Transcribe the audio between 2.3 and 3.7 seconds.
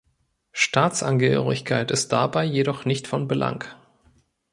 jedoch nicht von Belang.